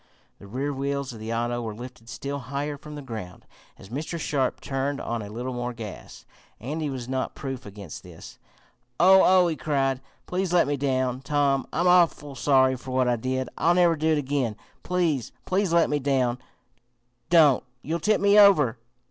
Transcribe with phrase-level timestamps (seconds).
[0.39, 3.45] The rear wheels of the auto were lifted still higher from the ground,
[3.77, 4.19] as Mr.
[4.19, 6.25] Sharp turned on a little more gas.
[6.59, 8.39] Andy was not proof against this.
[8.99, 9.21] "Oh!
[9.23, 10.01] oh!" he cried.
[10.25, 11.67] "Please let me down, Tom.
[11.71, 13.47] I'm awful sorry for what I did!
[13.59, 14.55] I'll never do it again!
[14.81, 16.39] Please, please let me down!
[17.29, 17.63] Don't!
[17.83, 18.79] You'll tip me over!"